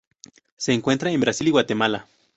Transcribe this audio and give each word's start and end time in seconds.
Se 0.57 0.73
encuentra 0.73 1.11
en 1.11 1.21
Brasil 1.21 1.47
y 1.49 1.51
Guatemala. 1.51 2.07